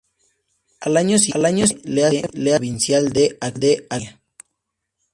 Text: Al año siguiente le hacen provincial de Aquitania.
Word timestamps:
Al 0.79 0.97
año 0.97 1.19
siguiente 1.19 1.77
le 1.83 2.03
hacen 2.05 2.23
provincial 2.31 3.09
de 3.13 3.37
Aquitania. 3.39 4.19